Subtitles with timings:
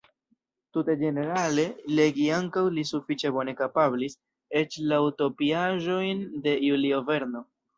[0.75, 1.65] Tute ĝenerale
[1.99, 4.17] legi ankaŭ li sufiĉe bone kapablis,
[4.63, 7.47] eĉ la utopiaĵojn de Julio Verno.